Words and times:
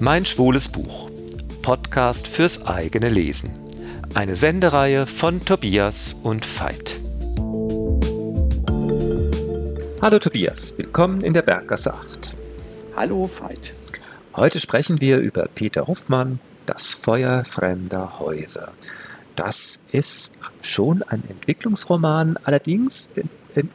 Mein 0.00 0.24
schwules 0.24 0.68
Buch. 0.68 1.10
Podcast 1.62 2.28
fürs 2.28 2.66
eigene 2.66 3.08
Lesen. 3.08 3.50
Eine 4.14 4.36
Sendereihe 4.36 5.08
von 5.08 5.44
Tobias 5.44 6.14
und 6.22 6.46
Veit. 6.46 7.00
Hallo 10.00 10.20
Tobias, 10.20 10.74
willkommen 10.76 11.20
in 11.22 11.34
der 11.34 11.42
Berggasse 11.42 11.92
8. 11.94 12.36
Hallo 12.94 13.28
Veit. 13.40 13.74
Heute 14.36 14.60
sprechen 14.60 15.00
wir 15.00 15.18
über 15.18 15.48
Peter 15.52 15.88
Hoffmann, 15.88 16.38
Das 16.64 16.94
Feuer 16.94 17.44
fremder 17.44 18.20
Häuser. 18.20 18.70
Das 19.34 19.80
ist 19.90 20.34
schon 20.60 21.02
ein 21.02 21.24
Entwicklungsroman, 21.28 22.38
allerdings 22.44 23.10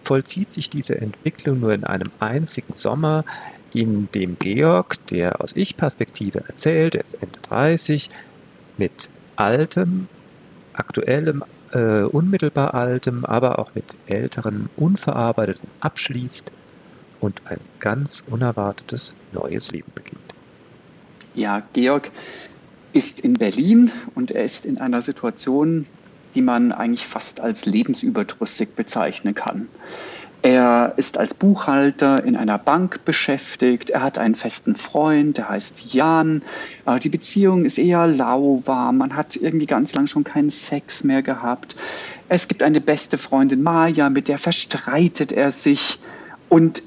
vollzieht 0.01 0.53
sich 0.53 0.69
diese 0.69 0.95
Entwicklung 0.95 1.59
nur 1.59 1.73
in 1.73 1.83
einem 1.83 2.11
einzigen 2.19 2.75
Sommer, 2.75 3.25
in 3.73 4.09
dem 4.13 4.37
Georg, 4.39 5.05
der 5.07 5.41
aus 5.41 5.55
Ich-Perspektive 5.55 6.43
erzählt, 6.47 6.95
er 6.95 7.03
ist 7.03 7.15
Ende 7.15 7.39
30, 7.41 8.09
mit 8.77 9.09
altem, 9.35 10.07
aktuellem, 10.73 11.43
äh, 11.71 12.01
unmittelbar 12.01 12.73
altem, 12.73 13.25
aber 13.25 13.59
auch 13.59 13.75
mit 13.75 13.97
älteren, 14.07 14.69
unverarbeiteten 14.75 15.67
abschließt 15.79 16.51
und 17.19 17.41
ein 17.45 17.59
ganz 17.79 18.23
unerwartetes 18.29 19.15
neues 19.31 19.71
Leben 19.71 19.91
beginnt. 19.95 20.19
Ja, 21.33 21.63
Georg 21.73 22.11
ist 22.93 23.19
in 23.19 23.33
Berlin 23.33 23.91
und 24.13 24.31
er 24.31 24.43
ist 24.43 24.65
in 24.65 24.77
einer 24.77 25.01
Situation, 25.01 25.87
die 26.35 26.41
man 26.41 26.71
eigentlich 26.71 27.07
fast 27.07 27.39
als 27.39 27.65
lebensüberdrüssig 27.65 28.69
bezeichnen 28.75 29.33
kann. 29.33 29.67
Er 30.43 30.95
ist 30.97 31.17
als 31.17 31.33
Buchhalter 31.33 32.21
in 32.25 32.35
einer 32.35 32.57
Bank 32.57 33.05
beschäftigt. 33.05 33.91
Er 33.91 34.03
hat 34.03 34.17
einen 34.17 34.35
festen 34.35 34.75
Freund, 34.75 35.37
der 35.37 35.47
heißt 35.47 35.93
Jan. 35.93 36.43
Die 37.01 37.07
Beziehung 37.07 37.63
ist 37.63 37.77
eher 37.77 38.07
lauwarm. 38.07 38.97
Man 38.97 39.15
hat 39.15 39.37
irgendwie 39.37 39.67
ganz 39.67 39.95
lang 39.95 40.07
schon 40.07 40.25
keinen 40.25 40.49
Sex 40.49 41.05
mehr 41.05 41.21
gehabt. 41.21 41.77
Es 42.27 42.49
gibt 42.49 42.61
eine 42.61 42.81
beste 42.81 43.17
Freundin 43.17 43.63
Maja, 43.63 44.09
mit 44.09 44.27
der 44.27 44.37
verstreitet 44.37 45.31
er 45.31 45.51
sich. 45.51 45.97
Und 46.49 46.83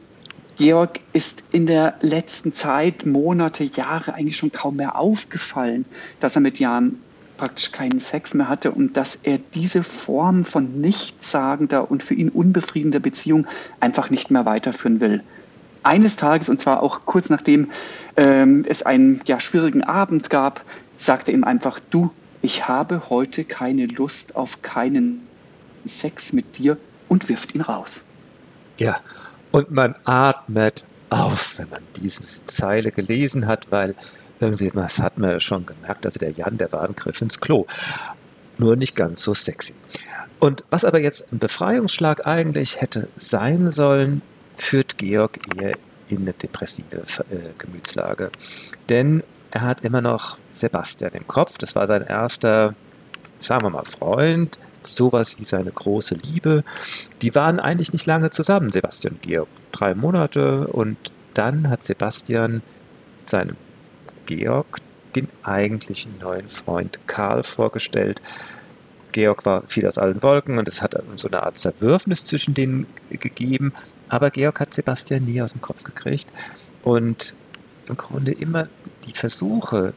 Georg 0.58 1.00
ist 1.14 1.42
in 1.50 1.66
der 1.66 1.94
letzten 2.02 2.52
Zeit, 2.52 3.06
Monate, 3.06 3.64
Jahre 3.64 4.12
eigentlich 4.12 4.36
schon 4.36 4.52
kaum 4.52 4.76
mehr 4.76 4.98
aufgefallen, 4.98 5.86
dass 6.20 6.34
er 6.34 6.42
mit 6.42 6.58
Jan 6.58 6.98
praktisch 7.36 7.72
keinen 7.72 7.98
Sex 7.98 8.34
mehr 8.34 8.48
hatte 8.48 8.70
und 8.70 8.96
dass 8.96 9.16
er 9.22 9.38
diese 9.38 9.82
Form 9.82 10.44
von 10.44 10.80
nichtssagender 10.80 11.90
und 11.90 12.02
für 12.02 12.14
ihn 12.14 12.28
unbefriedigender 12.28 13.00
Beziehung 13.00 13.46
einfach 13.80 14.10
nicht 14.10 14.30
mehr 14.30 14.44
weiterführen 14.44 15.00
will. 15.00 15.22
Eines 15.82 16.16
Tages, 16.16 16.48
und 16.48 16.60
zwar 16.60 16.82
auch 16.82 17.02
kurz 17.04 17.30
nachdem 17.30 17.70
ähm, 18.16 18.64
es 18.68 18.82
einen 18.82 19.20
ja, 19.26 19.38
schwierigen 19.38 19.84
Abend 19.84 20.30
gab, 20.30 20.64
sagte 20.98 21.32
ihm 21.32 21.44
einfach, 21.44 21.78
du, 21.90 22.10
ich 22.42 22.68
habe 22.68 23.08
heute 23.08 23.44
keine 23.44 23.86
Lust 23.86 24.36
auf 24.36 24.62
keinen 24.62 25.26
Sex 25.86 26.32
mit 26.32 26.58
dir 26.58 26.76
und 27.08 27.28
wirft 27.28 27.54
ihn 27.54 27.60
raus. 27.60 28.04
Ja, 28.78 28.96
und 29.52 29.70
man 29.70 29.94
atmet 30.04 30.84
auf, 31.10 31.58
wenn 31.58 31.68
man 31.68 31.82
diese 31.96 32.44
Zeile 32.46 32.90
gelesen 32.90 33.46
hat, 33.46 33.70
weil 33.70 33.94
irgendwie, 34.40 34.70
das 34.70 34.98
hat 34.98 35.18
man 35.18 35.40
schon 35.40 35.66
gemerkt, 35.66 36.04
also 36.06 36.18
der 36.18 36.30
Jan, 36.30 36.58
der 36.58 36.72
war 36.72 36.82
ein 36.82 36.94
Griff 36.94 37.20
ins 37.22 37.40
Klo. 37.40 37.66
Nur 38.58 38.76
nicht 38.76 38.96
ganz 38.96 39.22
so 39.22 39.34
sexy. 39.34 39.74
Und 40.40 40.64
was 40.70 40.84
aber 40.84 41.00
jetzt 41.00 41.24
ein 41.32 41.38
Befreiungsschlag 41.38 42.26
eigentlich 42.26 42.80
hätte 42.80 43.08
sein 43.16 43.70
sollen, 43.70 44.22
führt 44.54 44.96
Georg 44.98 45.38
eher 45.56 45.72
in 46.08 46.22
eine 46.22 46.32
depressive 46.32 47.02
äh, 47.30 47.52
Gemütslage. 47.58 48.30
Denn 48.88 49.22
er 49.50 49.62
hat 49.62 49.82
immer 49.82 50.00
noch 50.00 50.38
Sebastian 50.50 51.12
im 51.12 51.26
Kopf. 51.26 51.58
Das 51.58 51.74
war 51.74 51.86
sein 51.86 52.02
erster, 52.02 52.74
sagen 53.38 53.64
wir 53.64 53.70
mal, 53.70 53.84
Freund, 53.84 54.58
sowas 54.82 55.38
wie 55.38 55.44
seine 55.44 55.72
große 55.72 56.14
Liebe. 56.14 56.64
Die 57.22 57.34
waren 57.34 57.58
eigentlich 57.60 57.92
nicht 57.92 58.06
lange 58.06 58.30
zusammen, 58.30 58.72
Sebastian 58.72 59.14
und 59.14 59.22
Georg. 59.22 59.48
Drei 59.72 59.94
Monate 59.94 60.68
und 60.68 60.96
dann 61.34 61.68
hat 61.68 61.82
Sebastian 61.82 62.62
seinem 63.24 63.56
Georg 64.26 64.78
den 65.14 65.28
eigentlichen 65.42 66.18
neuen 66.20 66.48
Freund 66.48 66.98
Karl 67.06 67.42
vorgestellt. 67.42 68.20
Georg 69.12 69.46
war 69.46 69.66
viel 69.66 69.86
aus 69.86 69.96
allen 69.96 70.22
Wolken 70.22 70.58
und 70.58 70.68
es 70.68 70.82
hat 70.82 70.94
so 71.16 71.28
eine 71.28 71.42
Art 71.42 71.56
Zerwürfnis 71.56 72.26
zwischen 72.26 72.52
denen 72.52 72.86
gegeben, 73.08 73.72
aber 74.10 74.30
Georg 74.30 74.60
hat 74.60 74.74
Sebastian 74.74 75.24
nie 75.24 75.40
aus 75.40 75.52
dem 75.52 75.62
Kopf 75.62 75.84
gekriegt. 75.84 76.28
Und 76.82 77.34
im 77.88 77.96
Grunde 77.96 78.32
immer 78.32 78.68
die 79.06 79.14
Versuche, 79.14 79.94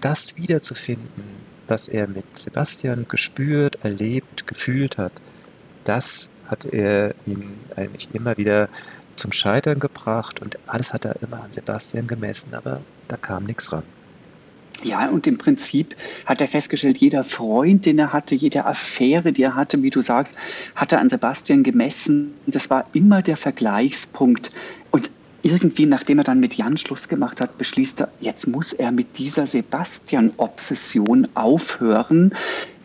das 0.00 0.36
wiederzufinden, 0.36 1.24
was 1.66 1.88
er 1.88 2.06
mit 2.06 2.38
Sebastian 2.38 3.06
gespürt, 3.08 3.78
erlebt, 3.82 4.46
gefühlt 4.46 4.98
hat, 4.98 5.12
das 5.82 6.30
hat 6.46 6.64
er 6.66 7.14
ihm 7.26 7.58
eigentlich 7.74 8.14
immer 8.14 8.36
wieder 8.36 8.68
zum 9.16 9.32
Scheitern 9.32 9.80
gebracht. 9.80 10.40
Und 10.40 10.58
alles 10.68 10.92
hat 10.92 11.04
er 11.04 11.20
immer 11.22 11.42
an 11.42 11.50
Sebastian 11.50 12.06
gemessen, 12.06 12.54
aber 12.54 12.82
da 13.08 13.16
kam 13.16 13.44
nichts 13.44 13.72
ran. 13.72 13.82
Ja, 14.82 15.08
und 15.08 15.26
im 15.26 15.38
Prinzip 15.38 15.96
hat 16.26 16.40
er 16.40 16.48
festgestellt, 16.48 16.98
jeder 16.98 17.24
Freund, 17.24 17.86
den 17.86 17.98
er 17.98 18.12
hatte, 18.12 18.34
jede 18.34 18.66
Affäre, 18.66 19.32
die 19.32 19.42
er 19.42 19.54
hatte, 19.54 19.82
wie 19.82 19.90
du 19.90 20.02
sagst, 20.02 20.36
hat 20.74 20.92
er 20.92 21.00
an 21.00 21.08
Sebastian 21.08 21.62
gemessen. 21.62 22.34
Das 22.46 22.68
war 22.68 22.84
immer 22.92 23.22
der 23.22 23.36
Vergleichspunkt. 23.36 24.50
Und 24.90 25.10
irgendwie, 25.42 25.86
nachdem 25.86 26.18
er 26.18 26.24
dann 26.24 26.40
mit 26.40 26.54
Jan 26.54 26.76
Schluss 26.76 27.08
gemacht 27.08 27.40
hat, 27.40 27.56
beschließt 27.56 28.00
er, 28.00 28.08
jetzt 28.20 28.46
muss 28.48 28.72
er 28.72 28.92
mit 28.92 29.18
dieser 29.18 29.46
Sebastian-Obsession 29.46 31.28
aufhören. 31.34 32.34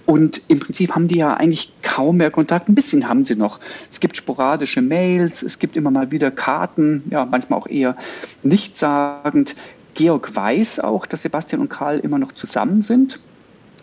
Und 0.06 0.42
im 0.48 0.60
Prinzip 0.60 0.96
haben 0.96 1.08
die 1.08 1.18
ja 1.18 1.34
eigentlich 1.36 1.72
kaum 1.82 2.18
mehr 2.18 2.32
Kontakt. 2.32 2.70
Ein 2.70 2.76
bisschen 2.76 3.08
haben 3.08 3.24
sie 3.24 3.36
noch. 3.36 3.60
Es 3.90 4.00
gibt 4.00 4.18
sporadische 4.18 4.82
Mails, 4.82 5.44
es 5.44 5.60
gibt 5.60 5.76
immer 5.76 5.92
mal 5.92 6.12
wieder 6.12 6.32
Karten, 6.32 7.04
ja, 7.10 7.26
manchmal 7.26 7.60
auch 7.60 7.68
eher 7.68 7.96
nichtssagend. 8.44 9.56
Georg 9.94 10.36
weiß 10.36 10.80
auch, 10.80 11.06
dass 11.06 11.24
Sebastian 11.24 11.62
und 11.62 11.70
Karl 11.70 12.00
immer 12.00 12.20
noch 12.20 12.32
zusammen 12.32 12.82
sind. 12.82 13.20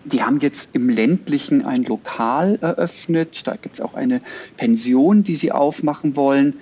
Die 0.04 0.22
haben 0.22 0.38
jetzt 0.38 0.70
im 0.72 0.88
ländlichen 0.88 1.64
ein 1.64 1.84
Lokal 1.84 2.58
eröffnet. 2.60 3.46
Da 3.46 3.56
gibt 3.56 3.74
es 3.74 3.80
auch 3.80 3.94
eine 3.94 4.22
Pension, 4.56 5.22
die 5.22 5.34
sie 5.34 5.52
aufmachen 5.52 6.16
wollen. 6.16 6.54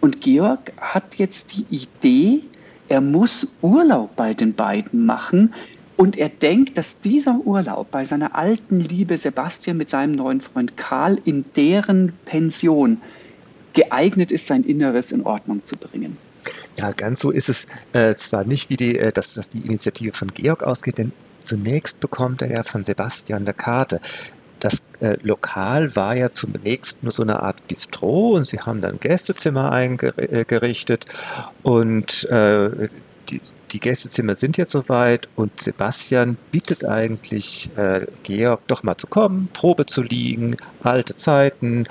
Und 0.00 0.20
Georg 0.20 0.72
hat 0.80 1.16
jetzt 1.16 1.56
die 1.56 1.66
Idee, 1.70 2.42
er 2.88 3.00
muss 3.00 3.54
Urlaub 3.62 4.14
bei 4.16 4.34
den 4.34 4.54
beiden 4.54 5.06
machen. 5.06 5.54
Und 5.96 6.16
er 6.16 6.28
denkt, 6.28 6.78
dass 6.78 7.00
dieser 7.00 7.40
Urlaub 7.44 7.90
bei 7.90 8.04
seiner 8.04 8.34
alten 8.34 8.80
Liebe 8.80 9.16
Sebastian 9.16 9.76
mit 9.76 9.90
seinem 9.90 10.12
neuen 10.12 10.40
Freund 10.40 10.76
Karl 10.76 11.18
in 11.24 11.44
deren 11.54 12.12
Pension 12.24 13.00
geeignet 13.72 14.32
ist, 14.32 14.46
sein 14.46 14.64
Inneres 14.64 15.12
in 15.12 15.22
Ordnung 15.22 15.64
zu 15.64 15.76
bringen. 15.76 16.16
Ja, 16.76 16.92
ganz 16.92 17.20
so 17.20 17.30
ist 17.30 17.48
es 17.48 17.66
äh, 17.92 18.14
zwar 18.14 18.44
nicht, 18.44 18.70
wie 18.70 18.76
die, 18.76 18.98
äh, 18.98 19.12
dass, 19.12 19.34
dass 19.34 19.48
die 19.48 19.66
Initiative 19.66 20.12
von 20.12 20.32
Georg 20.32 20.62
ausgeht, 20.62 20.98
denn 20.98 21.12
zunächst 21.38 22.00
bekommt 22.00 22.42
er 22.42 22.50
ja 22.50 22.62
von 22.62 22.84
Sebastian 22.84 23.42
eine 23.42 23.54
Karte. 23.54 24.00
Das 24.60 24.82
äh, 25.00 25.16
Lokal 25.22 25.96
war 25.96 26.14
ja 26.14 26.30
zunächst 26.30 27.02
nur 27.02 27.12
so 27.12 27.22
eine 27.24 27.42
Art 27.42 27.66
Bistro 27.66 28.30
und 28.36 28.46
sie 28.46 28.58
haben 28.58 28.80
dann 28.80 29.00
Gästezimmer 29.00 29.72
eingerichtet 29.72 31.06
und 31.62 32.24
äh, 32.30 32.88
die, 33.28 33.40
die 33.72 33.80
Gästezimmer 33.80 34.36
sind 34.36 34.56
jetzt 34.56 34.72
soweit 34.72 35.28
und 35.34 35.60
Sebastian 35.60 36.36
bittet 36.52 36.84
eigentlich 36.84 37.70
äh, 37.76 38.06
Georg 38.22 38.60
doch 38.68 38.82
mal 38.82 38.96
zu 38.96 39.08
kommen, 39.08 39.48
Probe 39.52 39.86
zu 39.86 40.02
liegen, 40.02 40.56
alte 40.82 41.16
Zeiten 41.16 41.84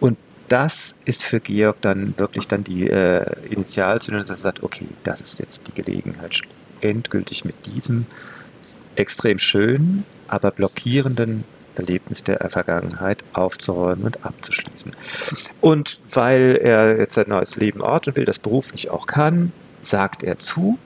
und 0.00 0.16
das 0.48 0.96
ist 1.04 1.22
für 1.22 1.40
Georg 1.40 1.80
dann 1.80 2.14
wirklich 2.18 2.46
dann 2.48 2.64
die 2.64 2.88
äh, 2.88 3.24
Initialzündung, 3.50 4.22
dass 4.22 4.30
er 4.30 4.36
sagt, 4.36 4.62
okay, 4.62 4.88
das 5.02 5.20
ist 5.20 5.38
jetzt 5.38 5.62
die 5.68 5.82
Gelegenheit, 5.82 6.42
endgültig 6.80 7.44
mit 7.44 7.54
diesem 7.66 8.06
extrem 8.96 9.38
schönen, 9.38 10.04
aber 10.28 10.50
blockierenden 10.50 11.44
Erlebnis 11.76 12.22
der 12.22 12.48
Vergangenheit 12.50 13.24
aufzuräumen 13.32 14.04
und 14.04 14.24
abzuschließen. 14.24 14.92
Und 15.60 16.00
weil 16.12 16.58
er 16.62 16.98
jetzt 16.98 17.14
sein 17.14 17.28
neues 17.28 17.56
Leben 17.56 17.80
orten 17.80 18.14
will, 18.16 18.24
das 18.24 18.38
beruflich 18.38 18.90
auch 18.90 19.06
kann, 19.06 19.52
sagt 19.80 20.22
er 20.22 20.38
zu 20.38 20.78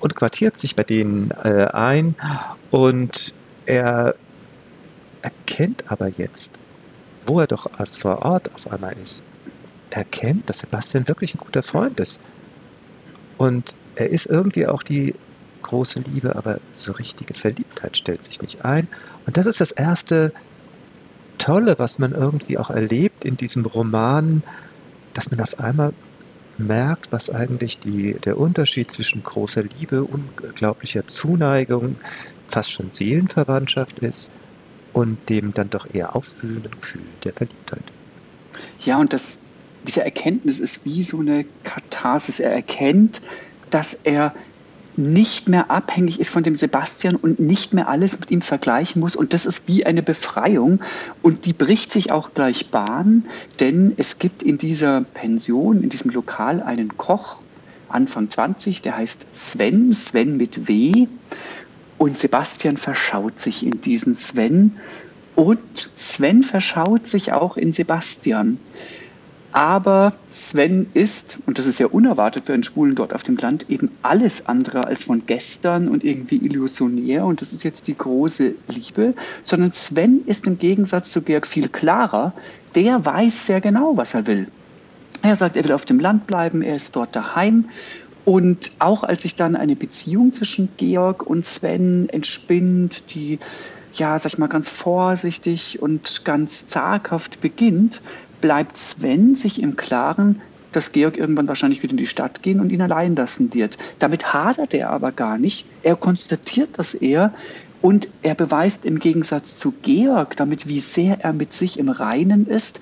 und 0.00 0.14
quartiert 0.14 0.58
sich 0.58 0.76
bei 0.76 0.82
denen 0.82 1.30
äh, 1.42 1.66
ein 1.72 2.14
und 2.70 3.34
er 3.66 4.14
erkennt 5.22 5.84
aber 5.88 6.08
jetzt, 6.08 6.58
wo 7.30 7.38
er 7.38 7.46
doch 7.46 7.70
vor 7.86 8.22
Ort 8.22 8.52
auf 8.52 8.72
einmal 8.72 8.96
ist, 9.00 9.22
erkennt, 9.90 10.48
dass 10.48 10.58
Sebastian 10.58 11.06
wirklich 11.06 11.34
ein 11.34 11.38
guter 11.38 11.62
Freund 11.62 12.00
ist. 12.00 12.20
Und 13.38 13.76
er 13.94 14.10
ist 14.10 14.26
irgendwie 14.26 14.66
auch 14.66 14.82
die 14.82 15.14
große 15.62 16.00
Liebe, 16.00 16.34
aber 16.34 16.58
so 16.72 16.90
richtige 16.92 17.34
Verliebtheit 17.34 17.96
stellt 17.96 18.24
sich 18.24 18.42
nicht 18.42 18.64
ein. 18.64 18.88
Und 19.26 19.36
das 19.36 19.46
ist 19.46 19.60
das 19.60 19.70
erste 19.70 20.32
Tolle, 21.38 21.78
was 21.78 22.00
man 22.00 22.12
irgendwie 22.12 22.58
auch 22.58 22.70
erlebt 22.70 23.24
in 23.24 23.36
diesem 23.36 23.64
Roman, 23.64 24.42
dass 25.14 25.30
man 25.30 25.38
auf 25.38 25.60
einmal 25.60 25.92
merkt, 26.58 27.12
was 27.12 27.30
eigentlich 27.30 27.78
die, 27.78 28.14
der 28.14 28.38
Unterschied 28.38 28.90
zwischen 28.90 29.22
großer 29.22 29.62
Liebe, 29.78 30.02
unglaublicher 30.02 31.06
Zuneigung, 31.06 31.94
fast 32.48 32.72
schon 32.72 32.90
Seelenverwandtschaft 32.90 34.00
ist 34.00 34.32
und 34.92 35.28
dem 35.28 35.54
dann 35.54 35.70
doch 35.70 35.86
eher 35.92 36.16
auffühlenden 36.16 36.72
Gefühl 36.72 37.02
der 37.24 37.32
Verliebtheit. 37.32 37.82
Ja, 38.80 38.98
und 38.98 39.12
das, 39.12 39.38
diese 39.86 40.04
Erkenntnis 40.04 40.58
ist 40.58 40.84
wie 40.84 41.02
so 41.02 41.20
eine 41.20 41.44
Katharsis. 41.64 42.40
Er 42.40 42.52
erkennt, 42.52 43.20
dass 43.70 43.94
er 43.94 44.34
nicht 44.96 45.48
mehr 45.48 45.70
abhängig 45.70 46.20
ist 46.20 46.30
von 46.30 46.42
dem 46.42 46.56
Sebastian 46.56 47.16
und 47.16 47.38
nicht 47.40 47.72
mehr 47.72 47.88
alles 47.88 48.18
mit 48.20 48.30
ihm 48.30 48.42
vergleichen 48.42 49.00
muss. 49.00 49.16
Und 49.16 49.32
das 49.32 49.46
ist 49.46 49.68
wie 49.68 49.86
eine 49.86 50.02
Befreiung. 50.02 50.80
Und 51.22 51.46
die 51.46 51.52
bricht 51.52 51.92
sich 51.92 52.12
auch 52.12 52.34
gleich 52.34 52.70
Bahn, 52.70 53.24
denn 53.60 53.94
es 53.96 54.18
gibt 54.18 54.42
in 54.42 54.58
dieser 54.58 55.02
Pension, 55.02 55.82
in 55.82 55.88
diesem 55.88 56.10
Lokal 56.10 56.62
einen 56.62 56.96
Koch, 56.96 57.40
Anfang 57.88 58.30
20, 58.30 58.82
der 58.82 58.96
heißt 58.96 59.26
Sven, 59.32 59.92
Sven 59.94 60.36
mit 60.36 60.68
W. 60.68 61.08
Und 62.00 62.16
Sebastian 62.16 62.78
verschaut 62.78 63.38
sich 63.40 63.66
in 63.66 63.82
diesen 63.82 64.14
Sven. 64.14 64.76
Und 65.34 65.90
Sven 65.96 66.42
verschaut 66.42 67.06
sich 67.06 67.34
auch 67.34 67.58
in 67.58 67.74
Sebastian. 67.74 68.56
Aber 69.52 70.14
Sven 70.32 70.86
ist, 70.94 71.36
und 71.44 71.58
das 71.58 71.66
ist 71.66 71.78
ja 71.78 71.88
unerwartet 71.88 72.46
für 72.46 72.54
einen 72.54 72.62
Schwulen 72.62 72.94
dort 72.94 73.14
auf 73.14 73.22
dem 73.22 73.36
Land, 73.36 73.68
eben 73.68 73.90
alles 74.00 74.46
andere 74.46 74.86
als 74.86 75.04
von 75.04 75.26
gestern 75.26 75.88
und 75.88 76.02
irgendwie 76.02 76.36
illusionär. 76.36 77.26
Und 77.26 77.42
das 77.42 77.52
ist 77.52 77.64
jetzt 77.64 77.86
die 77.86 77.98
große 77.98 78.54
Liebe, 78.68 79.12
sondern 79.42 79.74
Sven 79.74 80.22
ist 80.24 80.46
im 80.46 80.58
Gegensatz 80.58 81.12
zu 81.12 81.20
Georg 81.20 81.46
viel 81.46 81.68
klarer. 81.68 82.32
Der 82.76 83.04
weiß 83.04 83.44
sehr 83.44 83.60
genau, 83.60 83.98
was 83.98 84.14
er 84.14 84.26
will. 84.26 84.48
Er 85.20 85.36
sagt, 85.36 85.54
er 85.54 85.64
will 85.64 85.72
auf 85.72 85.84
dem 85.84 86.00
Land 86.00 86.26
bleiben, 86.26 86.62
er 86.62 86.76
ist 86.76 86.96
dort 86.96 87.14
daheim. 87.14 87.66
Und 88.24 88.72
auch 88.78 89.02
als 89.02 89.22
sich 89.22 89.34
dann 89.34 89.56
eine 89.56 89.76
Beziehung 89.76 90.32
zwischen 90.32 90.68
Georg 90.76 91.26
und 91.26 91.46
Sven 91.46 92.08
entspinnt, 92.10 93.14
die 93.14 93.38
ja, 93.92 94.18
sag 94.18 94.32
ich 94.32 94.38
mal, 94.38 94.48
ganz 94.48 94.68
vorsichtig 94.68 95.82
und 95.82 96.24
ganz 96.24 96.66
zaghaft 96.66 97.40
beginnt, 97.40 98.00
bleibt 98.40 98.76
Sven 98.76 99.34
sich 99.34 99.62
im 99.62 99.76
Klaren, 99.76 100.40
dass 100.72 100.92
Georg 100.92 101.16
irgendwann 101.16 101.48
wahrscheinlich 101.48 101.82
wieder 101.82 101.92
in 101.92 101.96
die 101.96 102.06
Stadt 102.06 102.42
gehen 102.42 102.60
und 102.60 102.70
ihn 102.70 102.82
allein 102.82 103.16
lassen 103.16 103.52
wird. 103.54 103.76
Damit 103.98 104.32
hadert 104.32 104.72
er 104.72 104.90
aber 104.90 105.12
gar 105.12 105.36
nicht. 105.36 105.66
Er 105.82 105.96
konstatiert 105.96 106.70
das 106.74 106.94
eher 106.94 107.34
und 107.82 108.08
er 108.22 108.34
beweist 108.34 108.84
im 108.84 108.98
Gegensatz 108.98 109.56
zu 109.56 109.72
Georg 109.82 110.36
damit, 110.36 110.68
wie 110.68 110.80
sehr 110.80 111.20
er 111.20 111.32
mit 111.32 111.52
sich 111.54 111.78
im 111.78 111.88
Reinen 111.88 112.46
ist 112.46 112.80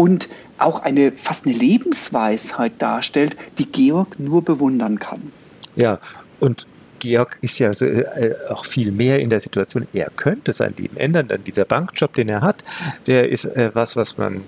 und 0.00 0.30
auch 0.56 0.80
eine 0.80 1.12
fast 1.12 1.44
eine 1.44 1.54
Lebensweisheit 1.54 2.72
darstellt, 2.78 3.36
die 3.58 3.66
Georg 3.66 4.18
nur 4.18 4.42
bewundern 4.42 4.98
kann. 4.98 5.30
Ja, 5.76 5.98
und 6.40 6.66
Georg 7.00 7.36
ist 7.42 7.58
ja 7.58 7.70
äh, 7.70 8.34
auch 8.48 8.64
viel 8.64 8.92
mehr 8.92 9.20
in 9.20 9.28
der 9.28 9.40
Situation, 9.40 9.86
er 9.92 10.08
könnte 10.16 10.54
sein 10.54 10.72
Leben 10.74 10.96
ändern, 10.96 11.28
denn 11.28 11.44
dieser 11.44 11.66
Bankjob, 11.66 12.14
den 12.14 12.30
er 12.30 12.40
hat, 12.40 12.62
der 13.06 13.28
ist 13.28 13.44
äh, 13.44 13.74
was, 13.74 13.94
was 13.94 14.16
man 14.16 14.40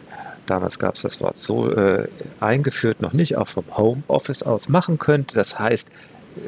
damals 0.47 0.79
gab 0.79 0.95
es 0.95 1.03
das 1.03 1.21
Wort 1.21 1.37
so 1.37 1.71
äh, 1.71 2.09
eingeführt, 2.41 3.03
noch 3.03 3.13
nicht, 3.13 3.37
auch 3.37 3.47
vom 3.47 3.65
Homeoffice 3.77 4.45
aus 4.45 4.71
machen 4.71 4.99
könnte. 4.99 5.35
Das 5.35 5.59
heißt, 5.59 5.91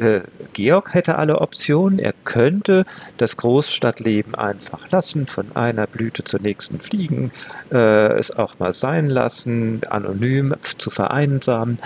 äh, 0.00 0.20
Georg 0.52 0.94
hätte 0.94 1.16
alle 1.16 1.40
Optionen. 1.40 1.98
Er 1.98 2.12
könnte 2.24 2.84
das 3.16 3.36
Großstadtleben 3.36 4.34
einfach 4.34 4.90
lassen, 4.90 5.26
von 5.26 5.54
einer 5.56 5.86
Blüte 5.86 6.24
zur 6.24 6.40
nächsten 6.40 6.80
fliegen, 6.80 7.32
äh, 7.72 8.12
es 8.14 8.30
auch 8.36 8.58
mal 8.58 8.72
sein 8.72 9.08
lassen, 9.08 9.80
anonym 9.88 10.54
zu 10.78 10.90
vereinsamen 10.90 11.78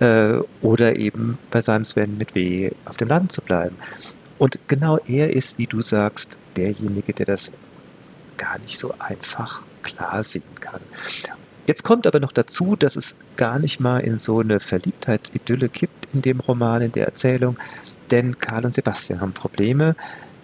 äh, 0.00 0.34
oder 0.62 0.96
eben 0.96 1.38
bei 1.50 1.60
seinem 1.60 1.84
Sven 1.84 2.18
mit 2.18 2.34
W 2.34 2.70
auf 2.84 2.96
dem 2.96 3.08
Land 3.08 3.32
zu 3.32 3.42
bleiben. 3.42 3.76
Und 4.38 4.58
genau 4.68 4.98
er 5.06 5.30
ist, 5.30 5.58
wie 5.58 5.66
du 5.66 5.80
sagst, 5.80 6.36
derjenige, 6.56 7.12
der 7.12 7.26
das 7.26 7.52
gar 8.36 8.58
nicht 8.58 8.78
so 8.78 8.94
einfach 8.98 9.62
klar 9.82 10.22
sehen 10.22 10.42
kann. 10.60 10.80
Jetzt 11.66 11.82
kommt 11.82 12.06
aber 12.06 12.20
noch 12.20 12.32
dazu, 12.32 12.76
dass 12.76 12.94
es 12.94 13.16
gar 13.36 13.58
nicht 13.58 13.80
mal 13.80 13.98
in 13.98 14.20
so 14.20 14.38
eine 14.38 14.60
Verliebtheitsidylle 14.60 15.68
kippt 15.68 16.05
in 16.16 16.22
dem 16.22 16.40
Roman, 16.40 16.82
in 16.82 16.92
der 16.92 17.06
Erzählung, 17.06 17.56
denn 18.10 18.38
Karl 18.38 18.66
und 18.66 18.74
Sebastian 18.74 19.20
haben 19.20 19.32
Probleme, 19.32 19.96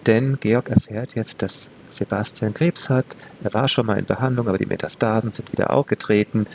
denn 0.07 0.39
Georg 0.41 0.69
erfährt 0.69 1.15
jetzt, 1.15 1.43
dass 1.43 1.71
Sebastian 1.89 2.55
Krebs 2.55 2.89
hat. 2.89 3.07
Er 3.43 3.55
war 3.55 3.69
schon 3.69 3.87
mal 3.87 3.99
in 3.99 4.05
Behandlung, 4.05 4.49
aber 4.49 4.59
die 4.59 4.67
Metastasen 4.67 5.31
sind 5.31 5.53
wieder 5.53 5.71
aufgetreten 5.71 6.47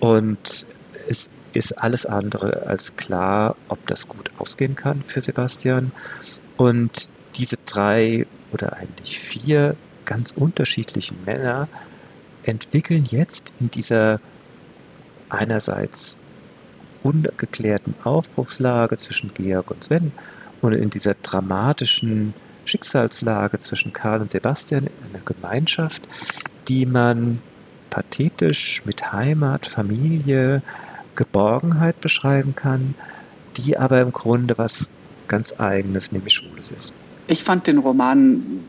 und 0.00 0.66
es 1.08 1.30
ist 1.52 1.78
alles 1.78 2.06
andere 2.06 2.66
als 2.66 2.96
klar, 2.96 3.56
ob 3.68 3.86
das 3.86 4.08
gut 4.08 4.30
ausgehen 4.38 4.74
kann 4.74 5.02
für 5.02 5.20
Sebastian. 5.20 5.92
Und 6.56 7.08
diese 7.36 7.58
drei 7.66 8.26
oder 8.52 8.76
eigentlich 8.76 9.18
vier 9.18 9.76
ganz 10.04 10.32
unterschiedlichen 10.32 11.18
Männer 11.24 11.68
entwickeln 12.42 13.04
jetzt 13.08 13.52
in 13.60 13.70
dieser 13.70 14.20
einerseits 15.28 16.21
ungeklärten 17.02 17.94
Aufbruchslage 18.04 18.96
zwischen 18.96 19.32
Georg 19.34 19.70
und 19.70 19.84
Sven 19.84 20.12
und 20.60 20.72
in 20.72 20.90
dieser 20.90 21.14
dramatischen 21.14 22.34
Schicksalslage 22.64 23.58
zwischen 23.58 23.92
Karl 23.92 24.20
und 24.20 24.30
Sebastian 24.30 24.86
in 24.86 25.14
einer 25.14 25.24
Gemeinschaft, 25.24 26.06
die 26.68 26.86
man 26.86 27.40
pathetisch 27.90 28.82
mit 28.84 29.12
Heimat, 29.12 29.66
Familie, 29.66 30.62
Geborgenheit 31.16 32.00
beschreiben 32.00 32.54
kann, 32.54 32.94
die 33.56 33.76
aber 33.76 34.00
im 34.00 34.12
Grunde 34.12 34.56
was 34.56 34.90
ganz 35.28 35.54
eigenes, 35.58 36.12
nämlich 36.12 36.34
Schwules 36.34 36.70
ist. 36.70 36.92
Ich 37.26 37.44
fand 37.44 37.66
den 37.66 37.78
Roman 37.78 38.64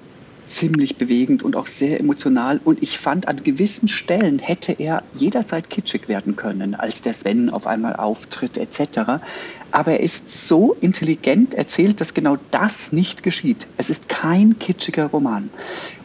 ziemlich 0.53 0.97
bewegend 0.97 1.43
und 1.43 1.55
auch 1.55 1.67
sehr 1.67 1.99
emotional. 1.99 2.61
Und 2.63 2.81
ich 2.81 2.99
fand, 2.99 3.27
an 3.27 3.43
gewissen 3.43 3.87
Stellen 3.87 4.39
hätte 4.39 4.73
er 4.73 5.03
jederzeit 5.15 5.69
kitschig 5.69 6.07
werden 6.07 6.35
können, 6.35 6.75
als 6.75 7.01
der 7.01 7.13
Sven 7.13 7.49
auf 7.49 7.67
einmal 7.67 7.95
auftritt 7.95 8.57
etc. 8.57 9.21
Aber 9.71 9.91
er 9.91 9.99
ist 9.99 10.47
so 10.47 10.75
intelligent 10.79 11.53
erzählt, 11.55 11.99
dass 11.99 12.13
genau 12.13 12.37
das 12.51 12.91
nicht 12.91 13.23
geschieht. 13.23 13.67
Es 13.77 13.89
ist 13.89 14.09
kein 14.09 14.59
kitschiger 14.59 15.07
Roman. 15.07 15.49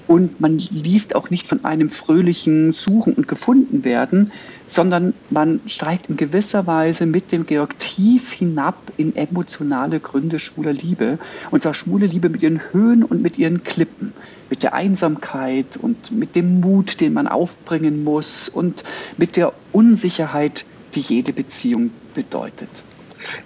Und 0.09 0.41
man 0.41 0.57
liest 0.57 1.15
auch 1.15 1.29
nicht 1.29 1.47
von 1.47 1.67
einem 1.67 1.91
fröhlichen 1.91 2.73
Suchen 2.73 3.13
und 3.13 3.29
Gefunden 3.29 3.85
werden, 3.85 4.33
sondern 4.67 5.13
man 5.29 5.61
steigt 5.67 6.09
in 6.09 6.17
gewisser 6.17 6.67
Weise 6.67 7.05
mit 7.05 7.31
dem 7.31 7.45
Georg 7.45 7.79
tief 7.79 8.33
hinab 8.33 8.91
in 8.97 9.15
emotionale 9.17 10.01
Gründe 10.01 10.39
schwuler 10.39 10.73
Liebe. 10.73 11.19
Und 11.51 11.63
zwar 11.63 11.75
schwule 11.75 12.07
Liebe 12.07 12.31
mit 12.31 12.43
ihren 12.43 12.73
Höhen 12.73 13.05
und 13.05 13.21
mit 13.21 13.37
ihren 13.37 13.65
Klippen, 13.65 14.08
mit 14.51 14.63
der 14.63 14.75
Einsamkeit 14.75 15.77
und 15.77 16.13
mit 16.13 16.35
dem 16.35 16.61
Mut, 16.61 17.01
den 17.01 17.13
man 17.13 17.29
aufbringen 17.29 18.05
muss 18.05 18.49
und 18.49 18.85
mit 19.17 19.37
der 19.37 19.53
Unsicherheit, 19.73 20.65
die 20.95 21.01
jede 21.01 21.33
Beziehung 21.33 21.91
bedeutet. 22.15 22.71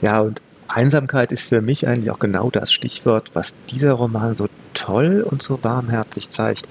Ja, 0.00 0.20
und 0.20 0.40
Einsamkeit 0.68 1.32
ist 1.32 1.48
für 1.48 1.60
mich 1.60 1.86
eigentlich 1.86 2.10
auch 2.10 2.18
genau 2.18 2.50
das 2.50 2.72
Stichwort, 2.72 3.30
was 3.34 3.54
dieser 3.70 3.92
Roman 3.92 4.34
so 4.36 4.48
toll 4.74 5.26
und 5.28 5.42
so 5.42 5.62
warmherzig 5.62 6.30
zeigt. 6.30 6.66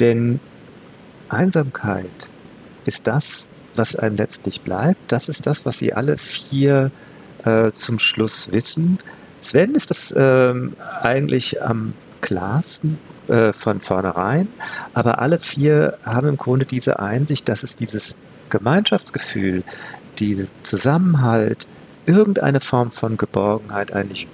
Denn 0.00 0.40
Einsamkeit 1.28 2.30
ist 2.84 3.06
das, 3.06 3.48
was 3.74 3.96
einem 3.96 4.16
letztlich 4.16 4.62
bleibt. 4.62 5.12
Das 5.12 5.28
ist 5.28 5.46
das, 5.46 5.66
was 5.66 5.78
sie 5.78 5.92
alle 5.92 6.16
vier 6.16 6.90
äh, 7.44 7.70
zum 7.72 7.98
Schluss 7.98 8.52
wissen. 8.52 8.98
Sven 9.40 9.74
ist 9.74 9.90
das 9.90 10.14
ähm, 10.16 10.74
eigentlich 11.02 11.62
am 11.62 11.92
klarsten 12.20 12.98
äh, 13.28 13.52
von 13.52 13.80
vornherein, 13.80 14.48
aber 14.94 15.20
alle 15.20 15.38
vier 15.38 15.98
haben 16.04 16.28
im 16.28 16.36
Grunde 16.36 16.66
diese 16.66 16.98
Einsicht, 17.00 17.48
dass 17.48 17.62
es 17.62 17.76
dieses 17.76 18.16
Gemeinschaftsgefühl, 18.50 19.64
diesen 20.18 20.50
Zusammenhalt, 20.62 21.66
irgendeine 22.06 22.60
Form 22.60 22.90
von 22.90 23.16
Geborgenheit 23.16 23.92
eigentlich 23.92 24.28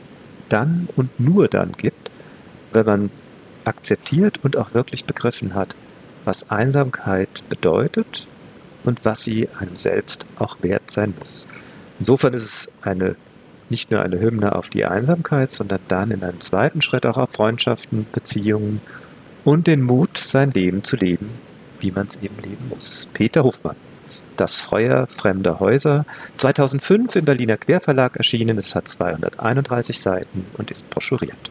dann 0.49 0.88
und 0.96 1.18
nur 1.18 1.49
dann 1.49 1.72
gibt, 1.72 2.11
wenn 2.72 2.87
man 2.87 3.11
akzeptiert 3.64 4.40
und 4.42 4.56
auch 4.56 4.75
wirklich 4.75 5.04
begriffen 5.04 5.54
hat, 5.54 5.75
was 6.25 6.50
Einsamkeit 6.50 7.49
bedeutet 7.49 8.28
und 8.84 9.04
was 9.04 9.25
sie 9.25 9.49
einem 9.58 9.76
selbst 9.76 10.25
auch 10.38 10.56
wert 10.62 10.90
sein 10.90 11.14
muss. 11.18 11.49
Insofern 11.99 12.34
ist 12.34 12.44
es 12.44 12.72
eine, 12.82 13.16
nicht 13.73 13.91
nur 13.91 14.02
eine 14.02 14.21
Hymne 14.21 14.55
auf 14.55 14.69
die 14.69 14.85
Einsamkeit, 14.85 15.50
sondern 15.50 15.81
dann 15.88 16.11
in 16.11 16.23
einem 16.23 16.41
zweiten 16.43 16.83
Schritt 16.83 17.07
auch 17.07 17.17
auf 17.17 17.31
Freundschaften, 17.31 18.07
Beziehungen 18.12 18.83
und 19.45 19.67
den 19.67 19.81
Mut, 19.81 20.19
sein 20.19 20.50
Leben 20.50 20.85
zu 20.85 20.97
leben, 20.97 21.31
wie 21.81 21.91
man 21.91 22.07
es 22.07 22.17
eben 22.23 22.37
leben 22.43 22.69
muss. 22.69 23.09
Peter 23.14 23.43
Hofmann. 23.43 23.76
Das 24.37 24.61
Feuer 24.61 25.07
fremder 25.07 25.59
Häuser, 25.59 26.05
2005 26.35 27.17
im 27.17 27.25
Berliner 27.25 27.57
Querverlag 27.57 28.17
erschienen. 28.17 28.59
Es 28.59 28.75
hat 28.75 28.88
231 28.88 30.00
Seiten 30.00 30.45
und 30.59 30.71
ist 30.71 30.88
broschuriert. 30.91 31.50